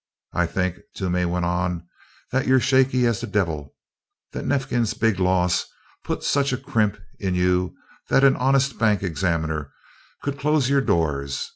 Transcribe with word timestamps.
"I 0.33 0.47
think," 0.47 0.77
Toomey 0.95 1.25
went 1.25 1.45
on, 1.45 1.87
"that 2.31 2.47
you're 2.47 2.59
shaky 2.59 3.05
as 3.05 3.21
the 3.21 3.27
devil 3.27 3.75
that 4.31 4.45
Neifkins' 4.45 4.99
big 4.99 5.19
loss 5.19 5.67
put 6.03 6.23
such 6.23 6.51
a 6.51 6.57
crimp 6.57 6.97
in 7.19 7.35
you 7.35 7.75
that 8.09 8.23
an 8.23 8.35
honest 8.35 8.79
bank 8.79 9.03
examiner 9.03 9.71
could 10.23 10.39
close 10.39 10.71
your 10.71 10.81
doors! 10.81 11.47